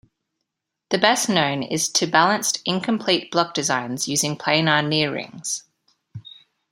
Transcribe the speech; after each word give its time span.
The 0.89 0.97
best 0.97 1.29
known 1.29 1.61
is 1.61 1.87
to 1.89 2.07
balanced 2.07 2.59
incomplete 2.65 3.29
block 3.29 3.53
designs 3.53 4.07
using 4.07 4.35
planar 4.35 4.83
near-rings. 4.83 5.61